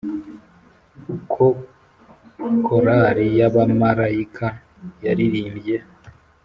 ko 1.33 1.45
korali 2.65 3.25
y'abamarayika 3.39 4.47
yaririmbye- 5.05 5.75